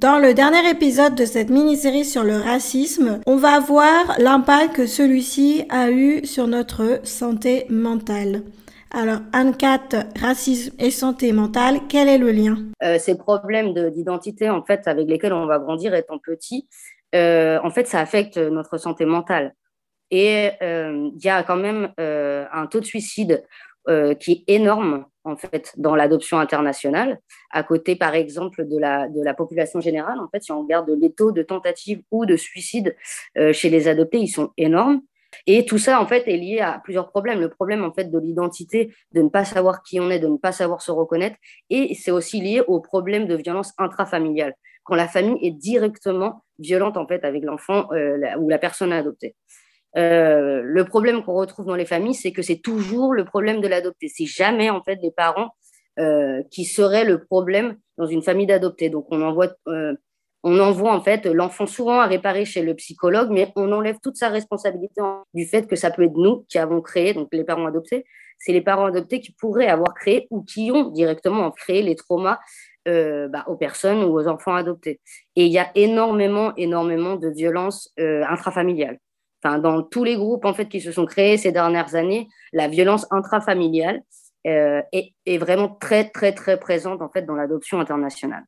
[0.00, 4.86] Dans le dernier épisode de cette mini-série sur le racisme, on va voir l'impact que
[4.86, 8.42] celui-ci a eu sur notre santé mentale.
[8.92, 12.58] Alors, Anne-Cat, racisme et santé mentale, quel est le lien?
[12.80, 16.68] Euh, Ces problèmes d'identité, en fait, avec lesquels on va grandir étant petit,
[17.16, 19.56] euh, en fait, ça affecte notre santé mentale.
[20.10, 23.44] Et euh, il y a quand même un taux de suicide
[24.20, 27.20] qui est énorme en fait dans l'adoption internationale,
[27.50, 30.18] à côté par exemple de la, de la population générale.
[30.18, 32.96] En fait, si on regarde les taux de tentatives ou de suicide
[33.36, 35.02] euh, chez les adoptés, ils sont énormes.
[35.46, 37.40] Et tout ça, en fait, est lié à plusieurs problèmes.
[37.40, 40.38] Le problème, en fait, de l'identité, de ne pas savoir qui on est, de ne
[40.38, 41.36] pas savoir se reconnaître.
[41.68, 46.96] Et c'est aussi lié au problème de violence intrafamiliale, quand la famille est directement violente,
[46.96, 49.36] en fait, avec l'enfant euh, ou la personne adoptée.
[49.96, 53.68] Euh, le problème qu'on retrouve dans les familles, c'est que c'est toujours le problème de
[53.68, 54.08] l'adopté.
[54.08, 55.50] C'est jamais en fait les parents
[55.98, 58.90] euh, qui seraient le problème dans une famille d'adoptés.
[58.90, 59.94] Donc on envoie, euh,
[60.42, 65.00] en fait l'enfant souvent à réparer chez le psychologue, mais on enlève toute sa responsabilité
[65.34, 68.04] du fait que ça peut être nous qui avons créé, donc les parents adoptés.
[68.38, 72.38] C'est les parents adoptés qui pourraient avoir créé ou qui ont directement créé les traumas
[72.86, 75.00] bah, aux personnes ou aux enfants adoptés.
[75.36, 78.98] Et il y a énormément, énormément de violences intrafamiliales
[79.42, 83.06] dans tous les groupes en fait qui se sont créés ces dernières années, la violence
[83.10, 84.02] intrafamiliale
[84.46, 88.44] euh, est, vraiment très très très présente en fait dans l'adoption internationale.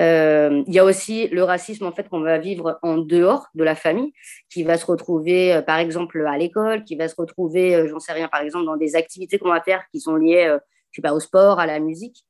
[0.00, 3.62] Euh, il y a aussi le racisme en fait qu'on va vivre en dehors de
[3.62, 4.12] la famille,
[4.50, 8.12] qui va se retrouver euh, par exemple à l'école, qui va se retrouver, j'en sais
[8.12, 10.56] rien, par exemple dans des activités qu'on va faire qui sont liées,
[10.90, 12.24] je sais pas, au sport, à la musique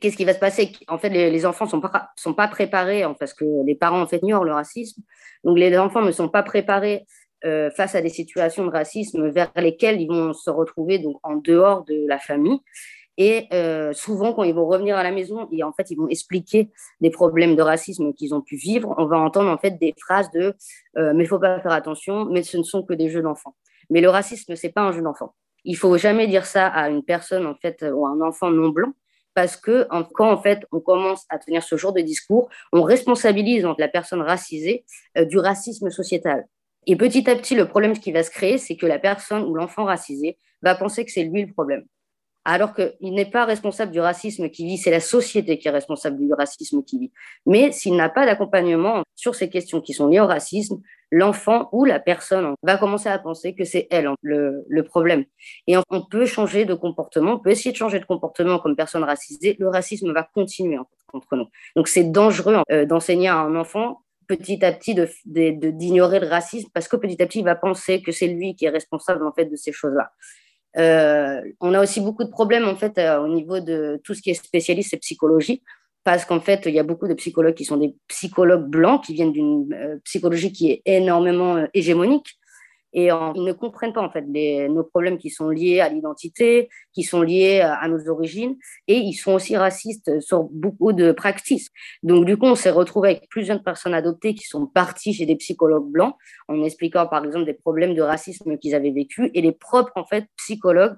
[0.00, 0.72] qu'est-ce qui va se passer?
[0.88, 4.06] En fait, les, enfants ne sont pas, sont pas préparés, parce que les parents en
[4.06, 5.02] fait ignorent le racisme.
[5.44, 7.06] Donc, les enfants ne sont pas préparés
[7.44, 11.36] euh, face à des situations de racisme vers lesquelles ils vont se retrouver donc en
[11.36, 12.58] dehors de la famille.
[13.18, 16.08] Et euh, souvent, quand ils vont revenir à la maison, et en fait, ils vont
[16.08, 18.94] expliquer des problèmes de racisme qu'ils ont pu vivre.
[18.98, 20.54] On va entendre en fait des phrases de
[20.98, 23.54] euh, "mais il faut pas faire attention, mais ce ne sont que des jeux d'enfants".
[23.90, 25.34] Mais le racisme, c'est pas un jeu d'enfant.
[25.64, 28.70] Il faut jamais dire ça à une personne en fait ou à un enfant non
[28.70, 28.92] blanc
[29.36, 33.66] parce que quand en fait on commence à tenir ce genre de discours, on responsabilise
[33.78, 34.86] la personne racisée
[35.18, 36.46] euh, du racisme sociétal.
[36.86, 39.54] Et petit à petit, le problème qui va se créer, c'est que la personne ou
[39.54, 41.84] l'enfant racisé va penser que c'est lui le problème
[42.48, 46.16] alors qu'il n'est pas responsable du racisme qui vit, c'est la société qui est responsable
[46.16, 47.12] du racisme qui vit.
[47.44, 50.80] Mais s'il n'a pas d'accompagnement sur ces questions qui sont liées au racisme,
[51.10, 55.24] l'enfant ou la personne va commencer à penser que c'est elle le, problème.
[55.66, 59.02] Et on peut changer de comportement, on peut essayer de changer de comportement comme personne
[59.02, 61.48] racisée, le racisme va continuer contre nous.
[61.74, 66.86] Donc c'est dangereux euh, d'enseigner à un enfant petit à petit d'ignorer le racisme parce
[66.86, 69.46] que petit à petit il va penser que c'est lui qui est responsable en fait
[69.46, 70.12] de ces choses-là.
[70.78, 74.20] Euh, on a aussi beaucoup de problèmes en fait euh, au niveau de tout ce
[74.20, 75.62] qui est spécialiste et psychologie,
[76.04, 79.14] parce qu'en fait il y a beaucoup de psychologues qui sont des psychologues blancs qui
[79.14, 82.38] viennent d'une euh, psychologie qui est énormément hégémonique
[82.96, 84.24] et ils ne comprennent pas en fait
[84.68, 88.56] nos problèmes qui sont liés à l'identité, qui sont liés à nos origines,
[88.88, 91.68] et ils sont aussi racistes sur beaucoup de pratiques.
[92.02, 95.36] Donc du coup, on s'est retrouvé avec plusieurs personnes adoptées qui sont parties chez des
[95.36, 96.14] psychologues blancs
[96.48, 100.06] en expliquant par exemple des problèmes de racisme qu'ils avaient vécu, et les propres en
[100.06, 100.96] fait psychologues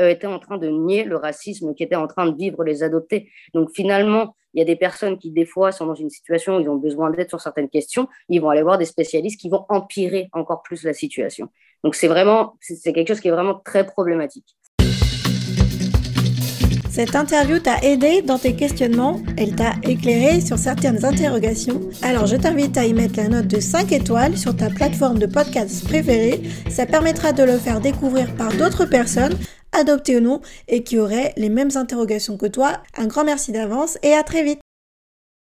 [0.00, 2.84] euh, étaient en train de nier le racisme qui était en train de vivre les
[2.84, 3.28] adoptés.
[3.52, 6.60] Donc finalement, il y a des personnes qui, des fois, sont dans une situation où
[6.60, 8.08] ils ont besoin d'aide sur certaines questions.
[8.28, 11.48] Ils vont aller voir des spécialistes qui vont empirer encore plus la situation.
[11.84, 14.56] Donc, c'est vraiment, c'est quelque chose qui est vraiment très problématique.
[16.92, 21.80] Cette interview t'a aidé dans tes questionnements, elle t'a éclairé sur certaines interrogations?
[22.02, 25.24] Alors je t'invite à y mettre la note de 5 étoiles sur ta plateforme de
[25.24, 26.42] podcast préférée.
[26.68, 29.38] Ça permettra de le faire découvrir par d'autres personnes
[29.72, 32.82] adopté ou non, et qui auraient les mêmes interrogations que toi.
[32.96, 34.60] Un grand merci d'avance et à très vite